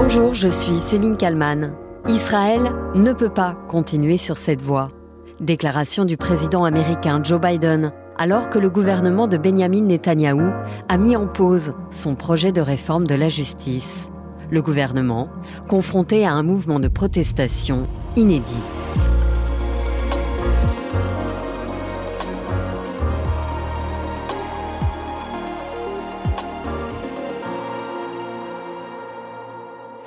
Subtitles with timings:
[0.00, 1.72] Bonjour, je suis Céline Kalman.
[2.06, 4.92] Israël ne peut pas continuer sur cette voie.
[5.40, 10.52] Déclaration du président américain Joe Biden alors que le gouvernement de Benjamin Netanyahou
[10.88, 14.08] a mis en pause son projet de réforme de la justice.
[14.52, 15.30] Le gouvernement,
[15.68, 18.77] confronté à un mouvement de protestation inédit.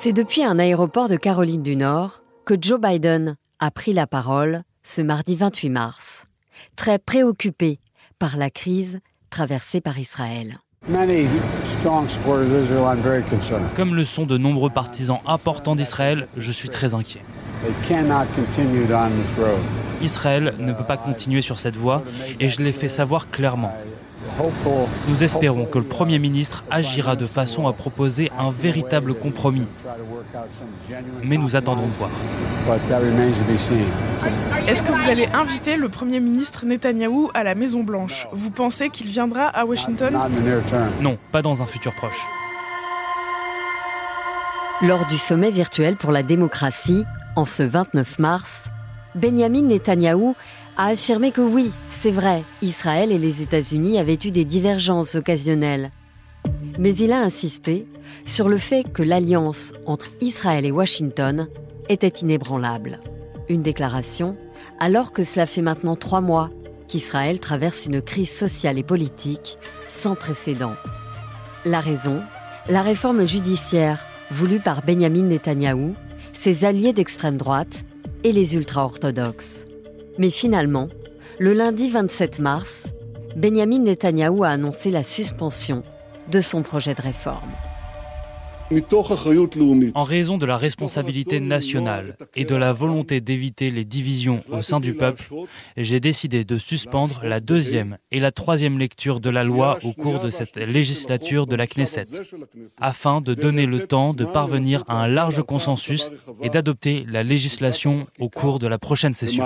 [0.04, 4.64] C'est depuis un aéroport de Caroline du Nord que Joe Biden a pris la parole
[4.84, 6.26] ce mardi 28 mars,
[6.76, 7.78] très préoccupé
[8.18, 10.58] par la crise traversée par Israël.
[13.76, 17.22] Comme le sont de nombreux partisans importants d'Israël, je suis très inquiet.
[20.02, 22.02] Israël ne peut pas continuer sur cette voie
[22.40, 23.78] et je l'ai fait savoir clairement.
[25.08, 29.68] Nous espérons que le Premier ministre agira de façon à proposer un véritable compromis.
[31.24, 32.10] Mais nous attendons de voir.
[34.68, 39.08] Est-ce que vous allez inviter le Premier ministre Netanyahou à la Maison-Blanche Vous pensez qu'il
[39.08, 40.18] viendra à Washington?
[41.02, 42.22] Non, pas dans un futur proche.
[44.82, 47.04] Lors du sommet virtuel pour la démocratie,
[47.36, 48.66] en ce 29 mars,
[49.14, 50.36] Benjamin Netanyahou
[50.78, 55.92] a affirmé que oui, c'est vrai, Israël et les États-Unis avaient eu des divergences occasionnelles.
[56.80, 57.88] Mais il a insisté
[58.26, 61.48] sur le fait que l'alliance entre Israël et Washington
[61.90, 63.00] était inébranlable.
[63.50, 64.38] Une déclaration
[64.80, 66.50] alors que cela fait maintenant trois mois
[66.88, 70.76] qu'Israël traverse une crise sociale et politique sans précédent.
[71.66, 72.22] La raison
[72.68, 75.96] La réforme judiciaire voulue par Benjamin Netanyahou,
[76.34, 77.84] ses alliés d'extrême droite
[78.24, 79.66] et les ultra-orthodoxes.
[80.22, 80.88] Mais finalement,
[81.40, 82.86] le lundi 27 mars,
[83.36, 85.82] Benjamin Netanyahou a annoncé la suspension
[86.32, 87.50] de son projet de réforme.
[89.96, 94.80] En raison de la responsabilité nationale et de la volonté d'éviter les divisions au sein
[94.80, 95.30] du peuple,
[95.76, 100.20] j'ai décidé de suspendre la deuxième et la troisième lecture de la loi au cours
[100.20, 102.06] de cette législature de la Knesset,
[102.80, 106.10] afin de donner le temps de parvenir à un large consensus
[106.42, 109.44] et d'adopter la législation au cours de la prochaine session.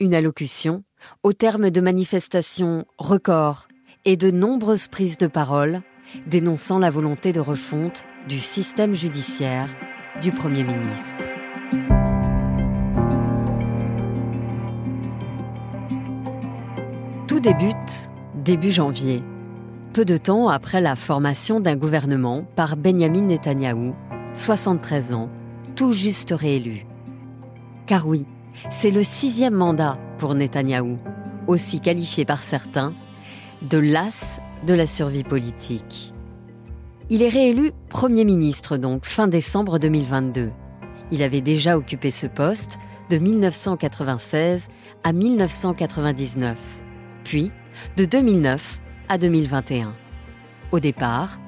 [0.00, 0.84] Une allocution
[1.22, 3.68] au terme de manifestations records
[4.04, 5.82] et de nombreuses prises de parole
[6.26, 9.68] dénonçant la volonté de refonte du système judiciaire
[10.22, 11.24] du Premier ministre.
[17.26, 19.22] Tout débute début janvier,
[19.92, 23.94] peu de temps après la formation d'un gouvernement par Benjamin Netanyahou,
[24.34, 25.30] 73 ans,
[25.76, 26.86] tout juste réélu.
[27.86, 28.26] Car oui,
[28.70, 30.98] c'est le sixième mandat pour Netanyahou,
[31.46, 32.92] aussi qualifié par certains
[33.62, 36.12] de l'as de la survie politique.
[37.10, 40.50] Il est réélu Premier ministre donc fin décembre 2022.
[41.10, 42.78] Il avait déjà occupé ce poste
[43.10, 44.68] de 1996
[45.02, 46.56] à 1999,
[47.24, 47.50] puis
[47.96, 49.94] de 2009 à 2021.
[50.72, 51.38] Au départ,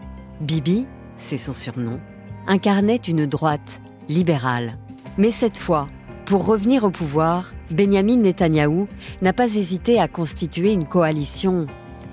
[0.41, 1.99] Bibi, c'est son surnom,
[2.47, 4.77] incarnait une droite libérale.
[5.17, 5.89] Mais cette fois,
[6.27, 8.89] pour revenir au pouvoir, Benjamin Netanyahou
[9.23, 11.67] n'a pas hésité à constituer une coalition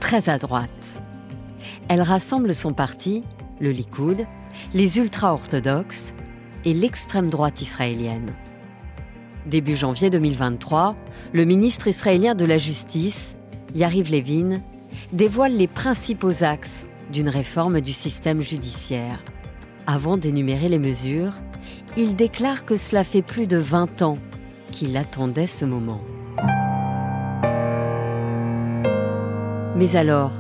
[0.04, 1.02] très à droite.
[1.88, 3.24] Elle rassemble son parti,
[3.62, 4.28] le Likoud,
[4.74, 6.14] les ultra-orthodoxes
[6.66, 8.34] et l'extrême droite israélienne.
[9.46, 10.98] Début janvier 2023,
[11.32, 13.34] le ministre israélien de la Justice,
[13.76, 14.60] Yariv Levin,
[15.14, 19.24] dévoile les principaux axes d'une réforme du système judiciaire.
[19.88, 21.34] Avant d'énumérer les mesures,
[21.96, 24.18] il déclare que cela fait plus de 20 ans
[24.70, 26.02] qu'il attendait ce moment.
[29.84, 30.32] Mais alors,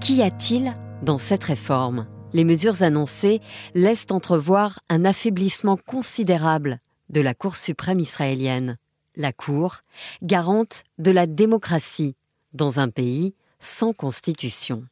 [0.00, 2.06] qu'y a-t-il dans cette réforme?
[2.32, 3.40] Les mesures annoncées
[3.74, 6.78] laissent entrevoir un affaiblissement considérable
[7.10, 8.78] de la Cour suprême israélienne,
[9.16, 9.78] la Cour,
[10.22, 12.14] garante de la démocratie
[12.52, 14.84] dans un pays sans constitution.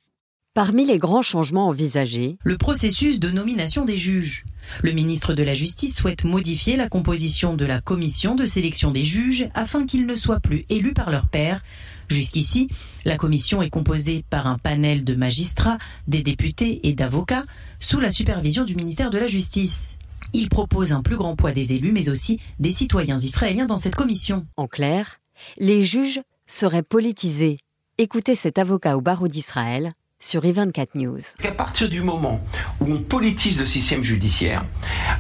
[0.55, 4.45] Parmi les grands changements envisagés, le processus de nomination des juges.
[4.83, 9.05] Le ministre de la Justice souhaite modifier la composition de la commission de sélection des
[9.05, 11.63] juges afin qu'ils ne soient plus élus par leur père,
[12.09, 12.69] Jusqu'ici,
[13.05, 17.45] la commission est composée par un panel de magistrats, des députés et d'avocats,
[17.81, 19.99] sous la supervision du ministère de la Justice.
[20.33, 23.95] Il propose un plus grand poids des élus, mais aussi des citoyens israéliens dans cette
[23.95, 24.47] commission.
[24.57, 25.21] En clair,
[25.59, 27.59] les juges seraient politisés.
[27.99, 29.93] Écoutez cet avocat au barreau d'Israël,
[30.25, 31.21] sur I24 News.
[31.45, 32.41] À partir du moment
[32.81, 34.65] où on politise le système judiciaire,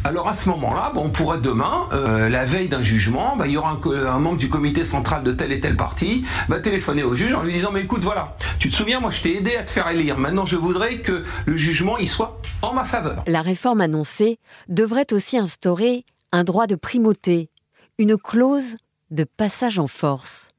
[0.02, 3.56] alors à ce moment-là, on pourrait demain, euh, la veille d'un jugement, bah, il y
[3.58, 7.34] aura un, membre du comité central de tel et tel parti va téléphoner au juge
[7.34, 9.70] en lui disant mais écoute voilà, tu te souviens moi je t'ai aidé à te
[9.70, 13.24] faire élire, maintenant je voudrais que le jugement il soit en ma faveur.
[13.26, 17.50] La réforme annoncée devrait aussi instaurer un droit de primauté,
[17.98, 18.76] une clause
[19.10, 20.50] de passage en force.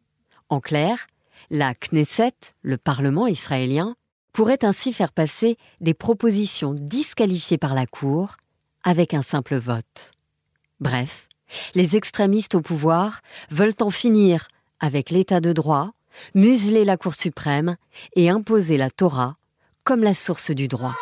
[0.50, 1.08] En clair,
[1.50, 3.96] la Knesset, le Parlement israélien,
[4.36, 8.36] pourrait ainsi faire passer des propositions disqualifiées par la Cour
[8.84, 10.12] avec un simple vote.
[10.82, 11.30] Bref,
[11.74, 14.50] les extrémistes au pouvoir veulent en finir
[14.82, 15.92] avec l'état de droit,
[16.34, 17.78] museler la Cour suprême
[18.18, 19.38] et imposer la Torah
[19.86, 20.96] comme la source du droit.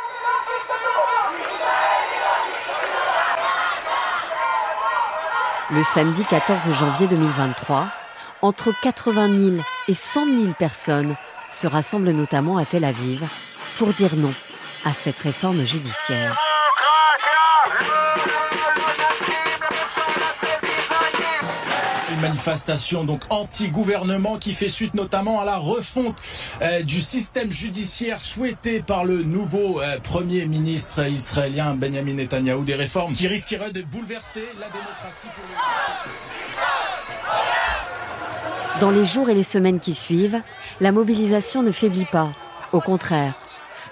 [5.72, 7.90] Le samedi 14 janvier 2023,
[8.44, 11.16] entre 80 000 et 100 000 personnes
[11.54, 13.24] se rassemblent notamment à Tel Aviv
[13.78, 14.34] pour dire non
[14.86, 16.36] à cette réforme judiciaire.
[22.22, 26.18] manifestation donc anti-gouvernement qui fait suite notamment à la refonte
[26.62, 32.76] euh, du système judiciaire souhaité par le nouveau euh, premier ministre israélien Benjamin Netanyahu, des
[32.76, 35.28] réformes qui risqueraient de bouleverser la démocratie.
[38.84, 40.42] Dans les jours et les semaines qui suivent,
[40.82, 42.34] la mobilisation ne faiblit pas.
[42.74, 43.34] Au contraire,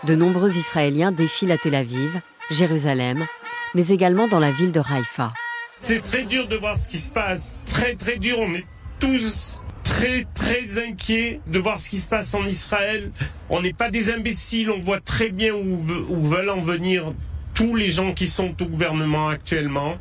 [0.04, 3.26] de nombreux Israéliens défilent à Tel Aviv, Jérusalem,
[3.74, 5.32] mais également dans la ville de Haïfa.
[5.80, 7.58] C'est très dur de voir ce qui se passe.
[7.66, 8.38] Très très dur.
[8.40, 8.66] On est
[9.00, 13.12] tous très très inquiets de voir ce qui se passe en Israël.
[13.50, 14.70] On n'est pas des imbéciles.
[14.70, 17.14] On voit très bien où, veulent en venir
[17.54, 19.96] tous les gens qui sont au gouvernement actuellement.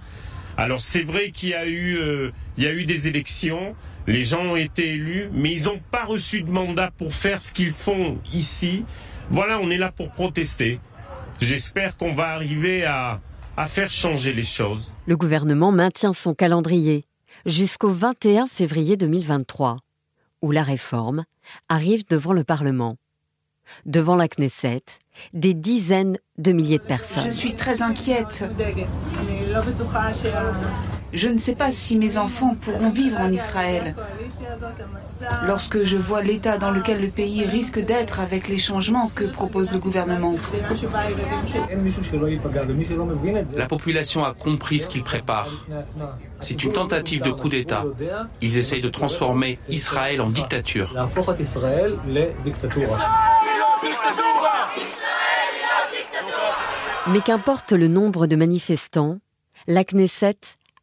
[0.56, 3.76] Alors c'est vrai qu'il y a eu euh, il y a eu des élections.
[4.06, 7.52] Les gens ont été élus, mais ils n'ont pas reçu de mandat pour faire ce
[7.52, 8.84] qu'ils font ici.
[9.30, 10.80] Voilà, on est là pour protester.
[11.38, 13.20] J'espère qu'on va arriver à,
[13.56, 14.94] à faire changer les choses.
[15.06, 17.04] Le gouvernement maintient son calendrier
[17.46, 19.78] jusqu'au 21 février 2023,
[20.42, 21.24] où la réforme
[21.68, 22.96] arrive devant le Parlement.
[23.86, 24.82] Devant la Knesset,
[25.32, 27.26] des dizaines de milliers de personnes.
[27.26, 28.44] Je suis très inquiète.
[31.12, 33.94] Je ne sais pas si mes enfants pourront vivre en Israël.
[35.44, 39.72] Lorsque je vois l'état dans lequel le pays risque d'être avec les changements que propose
[39.72, 40.34] le gouvernement.
[43.56, 45.66] La population a compris ce qu'ils préparent.
[46.40, 47.84] C'est une tentative de coup d'État.
[48.40, 50.94] Ils essayent de transformer Israël en dictature.
[57.08, 59.18] Mais qu'importe le nombre de manifestants,
[59.66, 60.36] la Knesset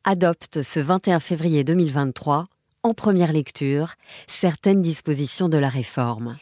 [0.04, 2.46] adopte ce 21 février 2023,
[2.84, 3.94] en première lecture,
[4.28, 6.38] certaines dispositions de la réforme.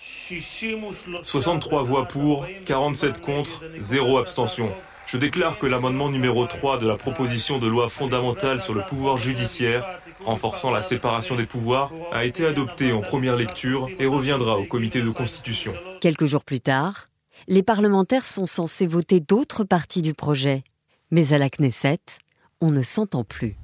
[1.24, 4.70] 63 voix pour, 47 contre, 0 abstention.
[5.08, 9.18] Je déclare que l'amendement numéro 3 de la proposition de loi fondamentale sur le pouvoir
[9.18, 14.66] judiciaire, renforçant la séparation des pouvoirs, a été adopté en première lecture et reviendra au
[14.66, 15.74] comité de constitution.
[16.02, 17.10] Quelques jours plus tard,
[17.48, 20.64] les parlementaires sont censés voter d'autres parties du projet.
[21.12, 22.00] Mais à la Knesset,
[22.62, 23.56] on ne s'entend plus.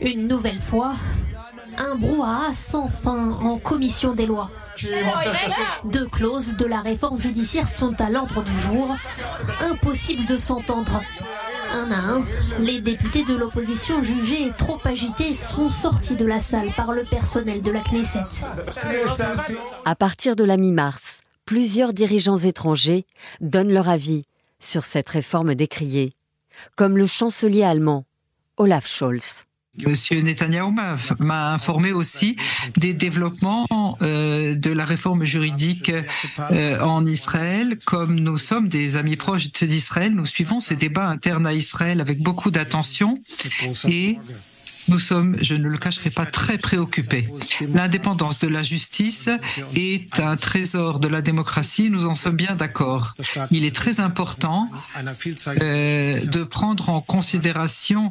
[0.00, 0.94] Une nouvelle fois,
[1.78, 4.50] un brouhaha sans fin en commission des lois.
[5.84, 8.94] Deux clauses de la réforme judiciaire sont à l'ordre du jour.
[9.60, 11.02] Impossible de s'entendre.
[11.72, 12.24] Un à un,
[12.60, 17.60] les députés de l'opposition jugés trop agités sont sortis de la salle par le personnel
[17.62, 18.46] de la Knesset.
[19.84, 23.06] À partir de la mi-mars, plusieurs dirigeants étrangers
[23.40, 24.22] donnent leur avis
[24.60, 26.12] sur cette réforme décriée,
[26.76, 28.04] comme le chancelier allemand
[28.56, 29.46] Olaf Scholz.
[29.84, 30.72] Monsieur Netanyahu
[31.18, 32.36] m'a informé aussi
[32.76, 33.66] des développements
[34.00, 35.92] euh, de la réforme juridique
[36.50, 37.76] euh, en Israël.
[37.84, 42.22] Comme nous sommes des amis proches d'Israël, nous suivons ces débats internes à Israël avec
[42.22, 43.18] beaucoup d'attention
[43.86, 44.18] et
[44.88, 47.28] nous sommes, je ne le cacherai pas, très préoccupés.
[47.72, 49.28] L'indépendance de la justice
[49.74, 53.14] est un trésor de la démocratie, nous en sommes bien d'accord.
[53.50, 54.70] Il est très important
[55.62, 58.10] euh, de prendre en considération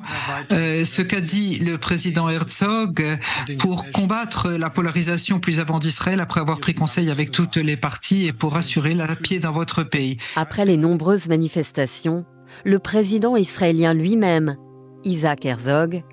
[0.52, 3.04] euh, ce qu'a dit le président Herzog
[3.60, 8.26] pour combattre la polarisation plus avant d'Israël après avoir pris conseil avec toutes les parties
[8.26, 10.18] et pour assurer la paix dans votre pays.
[10.36, 12.26] Après les nombreuses manifestations,
[12.64, 14.56] le président israélien lui-même,
[15.04, 16.04] Isaac Herzog,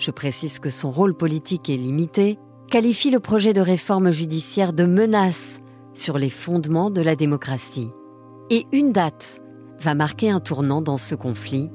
[0.00, 2.38] je précise que son rôle politique est limité,
[2.68, 5.60] qualifie le projet de réforme judiciaire de menace
[5.94, 7.90] sur les fondements de la démocratie.
[8.48, 9.42] Et une date
[9.78, 11.70] va marquer un tournant dans ce conflit,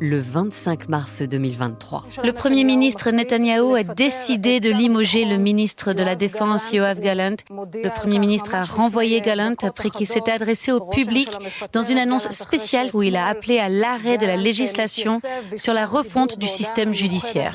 [0.00, 2.04] le 25 mars 2023.
[2.24, 7.36] Le Premier ministre Netanyahou a décidé de limoger le ministre de la Défense Yoav Galant.
[7.50, 11.30] Le Premier ministre a renvoyé Galant après qu'il s'était adressé au public
[11.72, 15.20] dans une annonce spéciale où il a appelé à l'arrêt de la législation
[15.56, 17.54] sur la refonte du système judiciaire.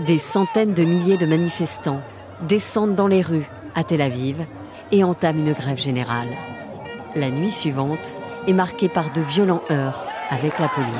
[0.00, 2.00] Des centaines de milliers de manifestants
[2.42, 4.44] descendent dans les rues à Tel Aviv
[4.92, 6.28] et entame une grève générale.
[7.16, 10.90] La nuit suivante est marquée par de violents heurts avec la police.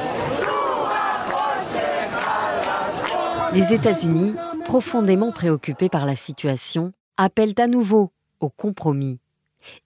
[3.52, 4.34] Les États-Unis,
[4.64, 8.10] profondément préoccupés par la situation, appellent à nouveau
[8.40, 9.20] au compromis.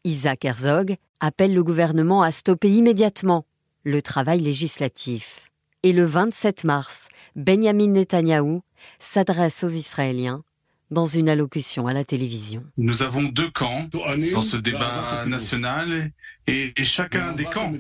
[0.05, 3.45] Isaac Herzog appelle le gouvernement à stopper immédiatement
[3.85, 5.51] le travail législatif.
[5.83, 8.63] Et le 27 mars, Benjamin Netanyahou
[8.99, 10.43] s'adresse aux Israéliens
[10.91, 12.65] dans une allocution à la télévision.
[12.77, 13.89] Nous avons deux camps
[14.33, 16.13] dans ce débat national
[16.47, 17.73] et, chacun des camps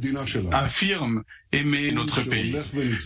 [0.53, 1.23] affirme
[1.53, 2.55] aimer notre pays.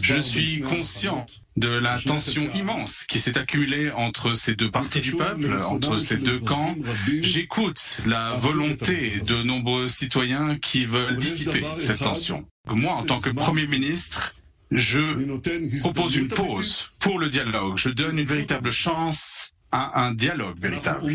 [0.03, 5.13] Je suis conscient de la tension immense qui s'est accumulée entre ces deux parties du
[5.13, 6.75] peuple, entre ces deux camps.
[7.21, 12.45] J'écoute la volonté de nombreux citoyens qui veulent dissiper cette tension.
[12.67, 14.35] Moi, en tant que Premier ministre,
[14.73, 17.77] je propose une pause pour le dialogue.
[17.77, 21.11] Je donne une véritable chance à un dialogue véritable.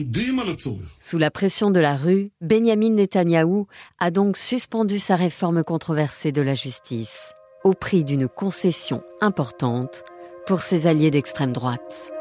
[1.00, 3.68] Sous la pression de la rue, Benjamin Netanyahou
[4.00, 7.34] a donc suspendu sa réforme controversée de la justice,
[7.64, 10.04] au prix d'une concession importante
[10.48, 12.12] pour ses alliés d'extrême droite.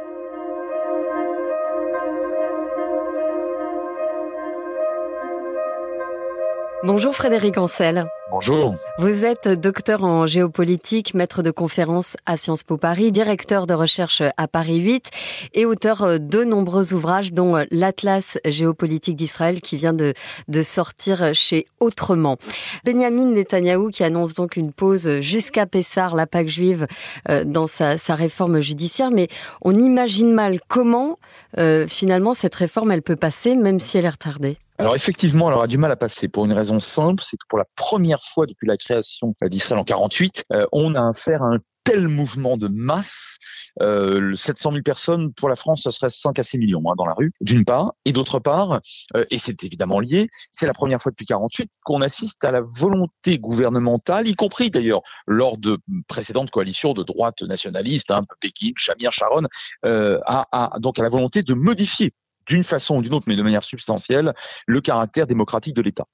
[6.85, 8.07] Bonjour Frédéric Ancel.
[8.29, 8.75] Bonjour.
[8.99, 14.21] Vous êtes docteur en géopolitique, maître de conférence à Sciences Po Paris, directeur de recherche
[14.37, 15.11] à Paris 8
[15.55, 20.13] et auteur de nombreux ouvrages dont l'Atlas géopolitique d'Israël qui vient de,
[20.49, 22.37] de sortir chez Autrement.
[22.85, 26.89] Benjamin Netanyahou qui annonce donc une pause jusqu'à Pessar, la Pâque juive,
[27.29, 29.29] euh, dans sa, sa, réforme judiciaire, mais
[29.63, 31.21] on imagine mal comment
[31.59, 34.59] euh, finalement cette réforme elle peut passer même si elle est retardée.
[34.79, 37.59] Alors effectivement, elle aura du mal à passer pour une raison simple, c'est que pour
[37.59, 41.59] la première fois depuis la création d'Israël en 48, euh, on a affaire à un
[41.87, 43.39] tel mouvement de masse,
[43.81, 47.07] euh, 700 000 personnes pour la France, ce serait 5 à 6 millions hein, dans
[47.07, 48.81] la rue, d'une part, et d'autre part,
[49.15, 52.61] euh, et c'est évidemment lié, c'est la première fois depuis 48 qu'on assiste à la
[52.61, 59.13] volonté gouvernementale, y compris d'ailleurs lors de précédentes coalitions de droite nationaliste, hein, Pékin, Shamir,
[59.13, 59.47] Sharon,
[59.85, 62.13] euh, à, à, donc à la volonté de modifier
[62.47, 64.35] d'une façon ou d'une autre, mais de manière substantielle,
[64.67, 66.07] le caractère démocratique de l'État.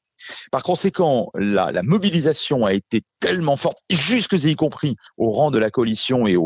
[0.50, 5.70] Par conséquent, la, mobilisation a été tellement forte, jusque y compris au rang de la
[5.70, 6.36] coalition et,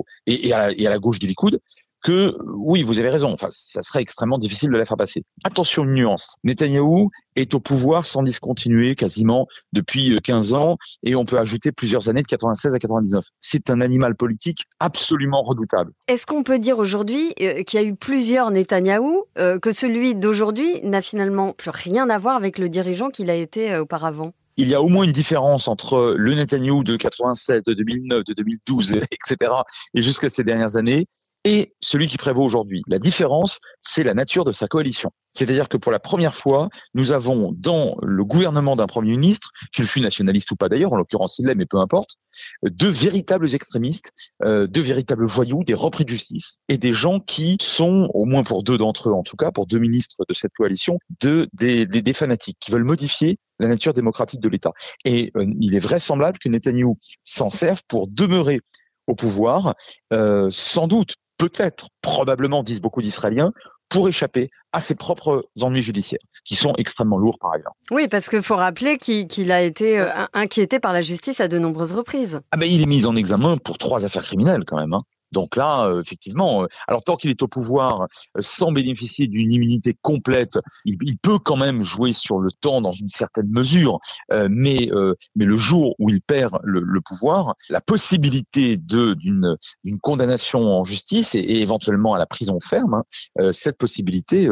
[0.53, 1.61] à, et à la gauche du Likoud,
[2.07, 5.25] que oui, vous avez raison, enfin, ça serait extrêmement difficile de la faire passer.
[5.43, 6.37] Attention, une nuance.
[6.45, 11.73] Netanyahou est au pouvoir sans discontinuer quasiment depuis 15 euh, ans et on peut ajouter
[11.73, 13.25] plusieurs années de 96 à 99.
[13.41, 15.91] C'est un animal politique absolument redoutable.
[16.07, 20.15] Est-ce qu'on peut dire aujourd'hui euh, qu'il y a eu plusieurs Netanyahou, euh, que celui
[20.15, 24.33] d'aujourd'hui n'a finalement plus rien à voir avec le dirigeant qu'il a été auparavant?
[24.57, 28.33] Il y a au moins une différence entre le Netanyahou de 96, de 2009, de
[28.33, 29.51] 2012, etc.,
[29.93, 31.09] et jusqu'à ces dernières années,
[31.47, 32.83] et celui qui prévaut aujourd'hui.
[32.89, 35.13] La différence, c'est la nature de sa coalition.
[35.33, 39.85] C'est-à-dire que pour la première fois, nous avons dans le gouvernement d'un Premier ministre, qu'il
[39.85, 42.17] fût nationaliste ou pas d'ailleurs, en l'occurrence il l'est, mais peu importe,
[42.65, 44.11] deux véritables extrémistes,
[44.43, 48.43] euh, deux véritables voyous, des repris de justice, et des gens qui sont, au moins
[48.43, 51.87] pour deux d'entre eux en tout cas, pour deux ministres de cette coalition, de, des,
[51.87, 54.73] des, des fanatiques qui veulent modifier la nature démocratique de l'État.
[55.05, 58.61] Et euh, il est vraisemblable que Netanyahu s'en serve pour demeurer
[59.07, 59.75] au pouvoir,
[60.13, 63.53] euh, sans doute peut-être, probablement, disent beaucoup d'Israéliens,
[63.89, 67.73] pour échapper à ses propres ennuis judiciaires, qui sont extrêmement lourds par ailleurs.
[67.91, 71.59] Oui, parce qu'il faut rappeler qu'il a été euh, inquiété par la justice à de
[71.59, 72.41] nombreuses reprises.
[72.51, 74.93] Ah ben, il est mis en examen pour trois affaires criminelles quand même.
[74.93, 75.03] Hein.
[75.37, 78.07] Donc là, euh, effectivement, euh, alors tant qu'il est au pouvoir,
[78.39, 82.95] euh, sans bénéficier d'une immunité complète, il, peut quand même jouer sur le temps dans
[82.95, 83.99] une certaine mesure,
[84.31, 84.91] mais
[85.35, 89.57] mais le jour où il perd le, pouvoir, la possibilité d'une
[90.03, 93.03] condamnation en justice et, éventuellement à la prison ferme,
[93.39, 94.49] hein, cette possibilité,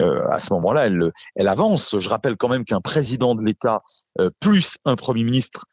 [0.00, 1.98] à ce moment-là, elle avance.
[1.98, 3.82] Je rappelle quand même qu'un président de l'État
[4.40, 5.66] plus un premier ministre,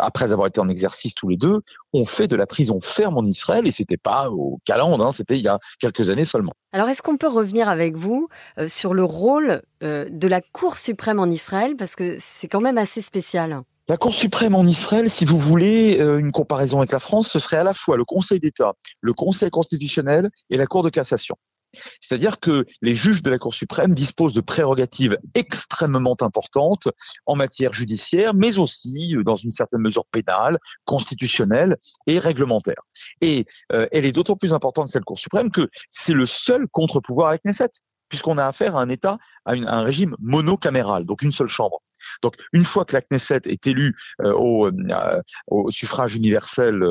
[0.00, 1.60] après avoir été en exercice tous les deux,
[1.92, 5.38] ont fait de la prison ferme en Israël et c'était pas au calendrier, hein, c'était
[5.38, 6.52] il y a quelques années seulement.
[6.72, 10.76] Alors est-ce qu'on peut revenir avec vous euh, sur le rôle euh, de la Cour
[10.76, 11.76] suprême en Israël?
[11.78, 13.62] Parce que c'est quand même assez spécial.
[13.88, 17.38] La Cour suprême en Israël, si vous voulez euh, une comparaison avec la France, ce
[17.38, 21.36] serait à la fois le Conseil d'État, le Conseil constitutionnel et la Cour de cassation.
[22.00, 26.88] C'est-à-dire que les juges de la Cour suprême disposent de prérogatives extrêmement importantes
[27.26, 32.82] en matière judiciaire, mais aussi euh, dans une certaine mesure pénale, constitutionnelle et réglementaire.
[33.20, 37.28] Et euh, elle est d'autant plus importante, cette Cour suprême, que c'est le seul contre-pouvoir
[37.28, 37.70] avec Knesset,
[38.08, 41.80] puisqu'on a affaire à un État, à un régime monocaméral, donc une seule chambre.
[42.22, 44.70] Donc, une fois que la Knesset est élue au,
[45.48, 46.82] au, suffrage universel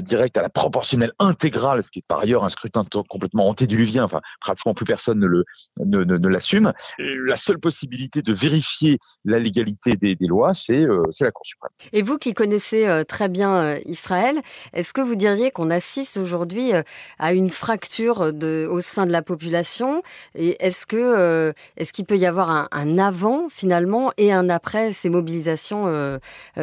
[0.00, 4.20] direct à la proportionnelle intégrale, ce qui est par ailleurs un scrutin complètement antédiluvien, enfin
[4.40, 5.44] pratiquement plus personne ne le
[5.78, 6.72] ne, l'assume.
[6.98, 11.70] La seule possibilité de vérifier la légalité des, lois, c'est c'est la Cour suprême.
[11.92, 14.40] Et vous qui connaissez très bien Israël,
[14.72, 16.72] est-ce que vous diriez qu'on assiste aujourd'hui
[17.18, 20.02] à une fracture au sein de la population?
[20.34, 24.92] Et est-ce que est-ce qu'il peut y avoir un, un, avant finalement et un après
[24.92, 26.18] ces mobilisations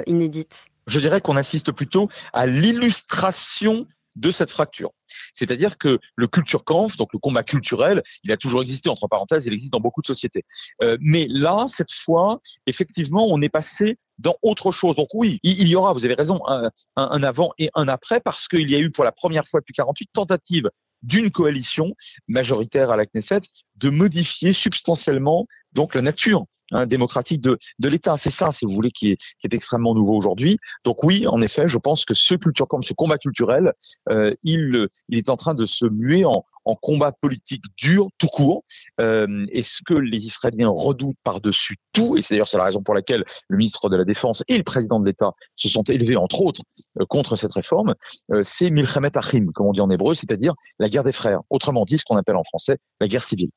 [0.05, 4.91] inédites je dirais qu'on assiste plutôt à l'illustration de cette fracture.
[5.33, 9.45] C'est-à-dire que le culture Kampf, donc le combat culturel, il a toujours existé, entre parenthèses,
[9.45, 10.43] il existe dans beaucoup de sociétés.
[10.81, 14.95] Euh, mais là, cette fois, effectivement, on est passé dans autre chose.
[14.95, 18.47] Donc oui, il, y aura, vous avez raison, un, un, avant et un après, parce
[18.47, 20.69] qu'il y a eu pour la première fois depuis 48 tentatives
[21.03, 21.93] d'une coalition
[22.27, 23.41] majoritaire à la Knesset
[23.75, 28.17] de modifier substantiellement donc la nature Hein, démocratique de, de l'État.
[28.17, 30.57] C'est ça, si vous voulez, qui est, qui est extrêmement nouveau aujourd'hui.
[30.83, 33.71] Donc oui, en effet, je pense que ce culture comme ce combat culturel,
[34.09, 38.27] euh, il, il est en train de se muer en, en combat politique dur, tout
[38.27, 38.63] court.
[38.99, 42.93] Euh, et ce que les Israéliens redoutent par-dessus tout, et c'est d'ailleurs la raison pour
[42.93, 46.41] laquelle le ministre de la Défense et le président de l'État se sont élevés, entre
[46.41, 46.61] autres,
[46.99, 47.95] euh, contre cette réforme,
[48.31, 51.39] euh, c'est Milchemet Achim, comme on dit en hébreu, c'est-à-dire la guerre des frères.
[51.49, 53.49] Autrement dit, ce qu'on appelle en français la guerre civile.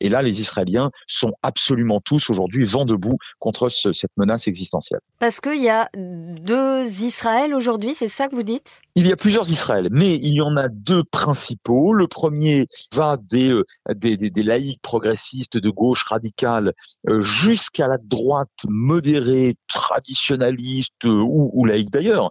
[0.00, 5.00] Et là, les Israéliens sont absolument tous aujourd'hui vent debout contre ce, cette menace existentielle.
[5.18, 8.82] Parce qu'il y a deux Israël aujourd'hui, c'est ça que vous dites?
[8.94, 11.92] Il y a plusieurs Israël, mais il y en a deux principaux.
[11.92, 13.64] Le premier va des, euh,
[13.94, 16.72] des, des, des laïcs progressistes de gauche radicale
[17.08, 22.30] euh, jusqu'à la droite modérée, traditionnaliste euh, ou, ou laïque d'ailleurs,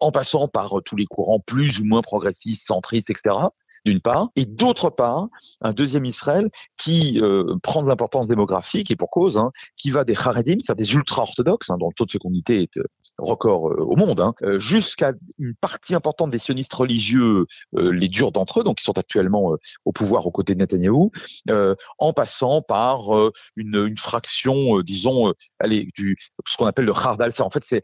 [0.00, 3.34] en passant par tous les courants plus ou moins progressistes, centristes, etc
[3.84, 5.28] d'une part, et d'autre part,
[5.60, 6.48] un deuxième Israël
[6.78, 10.86] qui euh, prend de l'importance démographique et pour cause, hein, qui va des Haredim, c'est-à-dire
[10.86, 12.84] des ultra-orthodoxes, hein, dont le taux de fécondité est euh,
[13.18, 18.60] record euh, au monde, hein, jusqu'à une partie importante des sionistes religieux, les durs d'entre
[18.60, 21.10] eux, donc qui sont actuellement au pouvoir aux côtés de Netanyahou,
[21.98, 23.10] en passant par
[23.56, 27.32] une, fraction, disons, allez, du ce qu'on appelle le Hardal.
[27.38, 27.82] En fait, c'est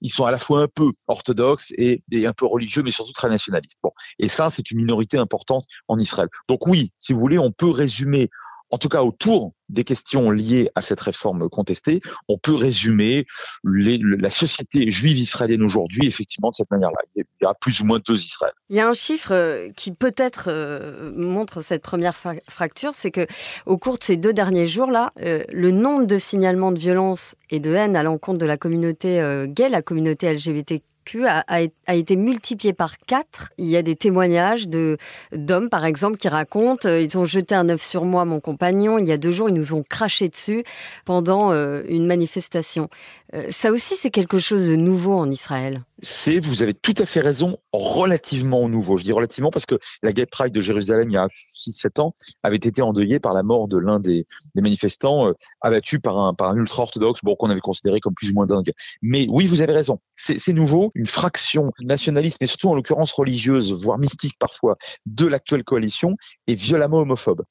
[0.00, 3.12] ils sont à la fois un peu orthodoxes et, et un peu religieux, mais surtout
[3.12, 3.78] très nationalistes.
[3.82, 5.41] Bon, et ça, c'est une minorité importante
[5.88, 6.28] en Israël.
[6.48, 8.30] Donc oui, si vous voulez, on peut résumer
[8.72, 13.26] en tout cas autour des questions liées à cette réforme contestée, on peut résumer
[13.64, 16.96] la société juive israélienne aujourd'hui effectivement de cette manière-là.
[17.14, 18.52] Il y a plus ou moins deux Israël.
[18.70, 23.26] Il y a un chiffre euh, qui peut-être euh, montre cette première fracture, c'est que
[23.66, 27.60] au cours de ces deux derniers jours-là, euh, le nombre de signalements de violence et
[27.60, 30.82] de haine à l'encontre de la communauté gay, la communauté LGBT
[31.26, 33.50] a, été multiplié par quatre.
[33.58, 34.98] Il y a des témoignages de
[35.32, 38.98] d'hommes, par exemple, qui racontent euh, ils ont jeté un œuf sur moi, mon compagnon.
[38.98, 40.64] Il y a deux jours, ils nous ont craché dessus
[41.04, 42.88] pendant euh, une manifestation.
[43.34, 45.82] Euh, ça aussi, c'est quelque chose de nouveau en Israël.
[46.04, 48.96] C'est, vous avez tout à fait raison, relativement nouveau.
[48.96, 51.28] Je dis relativement parce que la Gay Pride de Jérusalem, il y a
[51.66, 56.18] 6-7 ans, avait été endeuillée par la mort de l'un des, manifestants euh, abattu par
[56.18, 58.72] un, par un ultra-orthodoxe, bon, qu'on avait considéré comme plus ou moins dingue.
[59.00, 60.00] Mais oui, vous avez raison.
[60.16, 60.92] C'est nouveau.
[60.94, 66.16] Une fraction nationaliste, mais surtout en l'occurrence religieuse, voire mystique parfois, de l'actuelle coalition
[66.46, 67.42] est violemment homophobe.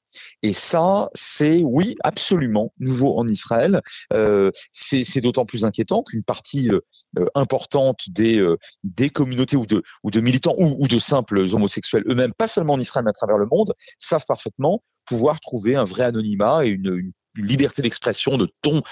[0.42, 3.80] Et ça, c'est, oui, absolument nouveau en Israël.
[4.12, 6.80] Euh, c'est d'autant plus inquiétant qu'une partie euh,
[7.18, 12.46] euh, importante des, euh, des communautés ou de, militants ou, de simples homosexuels eux-mêmes, pas
[12.46, 16.64] seulement en Israël mais à travers le monde, savent parfaitement pouvoir trouver un vrai anonymat
[16.64, 18.82] et une, une liberté d'expression, de ton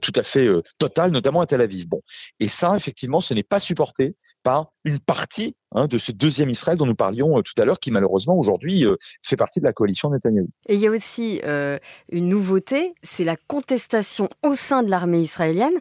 [0.00, 1.88] tout à fait euh, total, notamment à Tel Aviv.
[1.88, 2.02] Bon,
[2.40, 6.78] et ça, effectivement, ce n'est pas supporté par une partie hein, de ce deuxième Israël
[6.78, 9.72] dont nous parlions euh, tout à l'heure, qui malheureusement aujourd'hui euh, fait partie de la
[9.72, 10.48] coalition Netanyahou.
[10.68, 11.80] Et il y a aussi euh,
[12.12, 15.74] une nouveauté, c'est la contestation au sein de l'armée israélienne.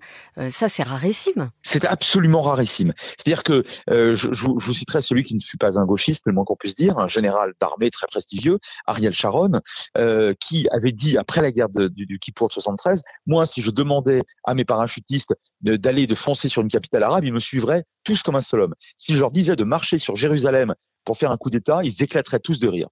[0.49, 1.51] Ça, c'est rarissime.
[1.61, 2.93] C'est absolument rarissime.
[3.17, 6.43] C'est-à-dire que je, je, vous citerai celui qui ne fut pas un gauchiste, le moins
[6.43, 9.61] qu'on puisse dire, un général d'armée très prestigieux, Ariel Sharon,
[10.39, 13.69] qui avait dit après la guerre de, du, du Kippour de 73, moi, si je
[13.69, 18.21] demandais à mes parachutistes d'aller de foncer sur une capitale arabe, ils me suivraient tous
[18.23, 18.75] comme un seul homme.
[18.95, 22.39] Si je leur disais de marcher sur Jérusalem pour faire un coup d'État, ils éclateraient
[22.39, 22.87] tous de rire.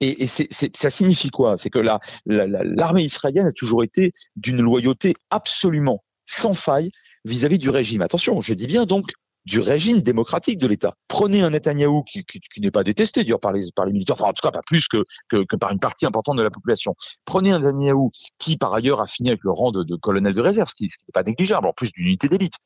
[0.00, 1.56] Et, et c'est, ça signifie quoi?
[1.56, 6.90] C'est que la, la, l'armée israélienne a toujours été d'une loyauté absolument sans faille
[7.24, 8.02] vis-à-vis du régime.
[8.02, 9.12] Attention, je dis bien donc
[9.44, 10.92] du régime démocratique de l'État.
[11.06, 14.16] Prenez un Netanyahou qui, qui, qui n'est pas détesté d'ailleurs par les, par les militaires,
[14.18, 16.50] enfin en tout cas pas plus que, que, que, par une partie importante de la
[16.50, 16.94] population.
[17.24, 20.40] Prenez un Netanyahou qui par ailleurs a fini avec le rang de, de colonel de
[20.40, 22.56] réserve, ce qui n'est pas négligeable, en plus d'une unité d'élite,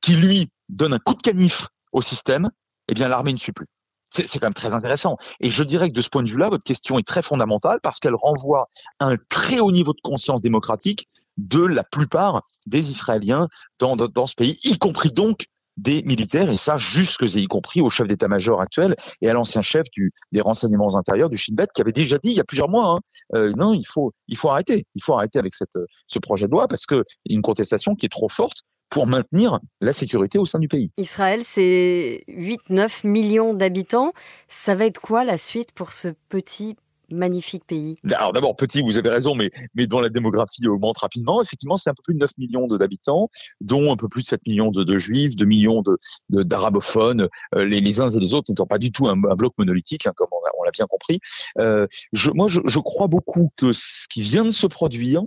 [0.00, 2.50] qui lui donne un coup de canif au système,
[2.88, 3.66] eh bien l'armée ne suit plus.
[4.10, 5.18] C'est quand même très intéressant.
[5.40, 7.98] Et je dirais que de ce point de vue-là, votre question est très fondamentale parce
[7.98, 13.48] qu'elle renvoie à un très haut niveau de conscience démocratique de la plupart des Israéliens
[13.78, 15.46] dans, dans ce pays, y compris donc
[15.78, 19.88] des militaires, et ça jusque y compris au chef d'état-major actuel et à l'ancien chef
[19.92, 22.68] du, des renseignements intérieurs du Shin Bet, qui avait déjà dit il y a plusieurs
[22.68, 22.98] mois, hein,
[23.34, 25.78] euh, non, il faut, il faut arrêter, il faut arrêter avec cette,
[26.08, 29.92] ce projet de loi parce que une contestation qui est trop forte pour maintenir la
[29.92, 30.90] sécurité au sein du pays.
[30.96, 34.12] Israël, c'est 8-9 millions d'habitants.
[34.48, 36.76] Ça va être quoi la suite pour ce petit
[37.10, 41.42] magnifique pays Alors d'abord, petit, vous avez raison, mais, mais dont la démographie augmente rapidement.
[41.42, 44.46] Effectivement, c'est un peu plus de 9 millions d'habitants, dont un peu plus de 7
[44.46, 45.82] millions de, juifs, 2 millions
[46.28, 50.06] d'arabophones, de, euh, les, uns et les autres n'étant pas du tout un, bloc monolithique,
[50.06, 51.20] hein, comme on, l'a bien compris.
[51.58, 55.22] Euh, je, moi, je, je, crois beaucoup que ce qui vient de se produire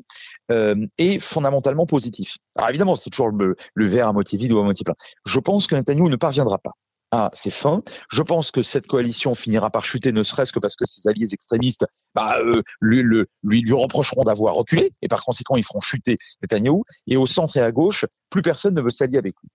[0.52, 2.38] euh, est fondamentalement positif.
[2.56, 4.96] Alors évidemment, c'est toujours le, le verre à moitié vide ou à moitié plein.
[5.26, 6.72] Je pense que Netanyahu ne parviendra pas
[7.12, 7.84] à ses fins.
[8.10, 11.34] Je pense que cette coalition finira par chuter, ne serait-ce que parce que ses alliés
[11.34, 16.18] extrémistes bah, euh, lui, lui, lui reprocheront d'avoir reculé, et par conséquent, ils feront chuter
[16.42, 16.82] Netanyahu.
[17.08, 19.50] Et au centre et à gauche, plus personne ne veut s'allier avec lui.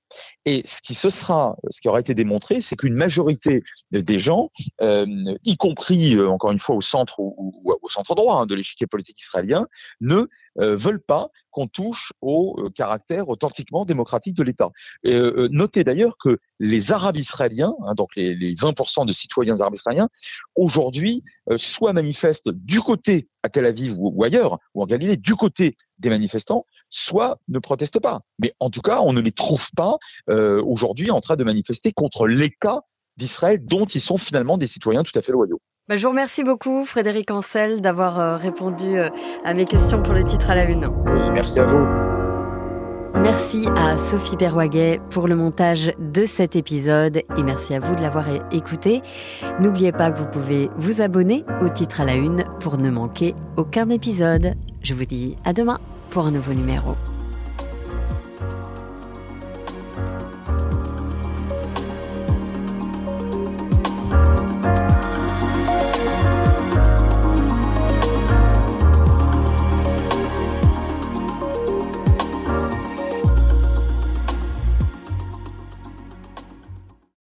[0.44, 4.50] Et ce qui se sera, ce qui aura été démontré, c'est qu'une majorité des gens,
[4.82, 5.06] euh,
[5.44, 8.86] y compris euh, encore une fois au centre ou, au centre droit hein, de l'échiquier
[8.86, 9.66] politique israélien,
[10.00, 10.26] ne
[10.60, 14.68] euh, veulent pas qu'on touche au caractère authentiquement démocratique de l'État.
[15.04, 20.10] Notez d'ailleurs que les Arabes israéliens, hein, donc les, les 20% de citoyens arabes israéliens,
[20.54, 21.24] aujourd'hui,
[21.56, 26.10] soit manifestent du côté à Tel Aviv ou, ailleurs, ou en Galilée, du côté des
[26.10, 28.20] manifestants, soit ne protestent pas.
[28.38, 29.96] Mais en tout cas, on ne les trouve pas
[30.28, 32.82] euh, aujourd'hui en train de manifester contre l'État
[33.16, 35.60] d'Israël, dont ils sont finalement des citoyens tout à fait loyaux.
[35.88, 39.08] Bah, je vous remercie beaucoup, Frédéric Ancel, d'avoir euh, répondu euh,
[39.44, 40.90] à mes questions pour le titre à la une.
[41.32, 42.15] Merci à vous.
[43.14, 48.00] Merci à Sophie Berwaguet pour le montage de cet épisode et merci à vous de
[48.00, 49.02] l'avoir écouté.
[49.60, 53.34] N'oubliez pas que vous pouvez vous abonner au titre à la une pour ne manquer
[53.56, 54.54] aucun épisode.
[54.82, 55.78] Je vous dis à demain
[56.10, 56.92] pour un nouveau numéro.